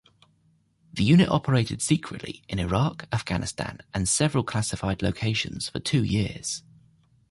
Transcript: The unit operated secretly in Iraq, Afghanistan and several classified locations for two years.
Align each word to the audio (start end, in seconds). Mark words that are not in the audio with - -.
The 0.91 1.03
unit 1.03 1.29
operated 1.29 1.79
secretly 1.79 2.41
in 2.49 2.57
Iraq, 2.57 3.05
Afghanistan 3.11 3.81
and 3.93 4.09
several 4.09 4.43
classified 4.43 5.03
locations 5.03 5.69
for 5.69 5.79
two 5.79 6.03
years. 6.03 6.63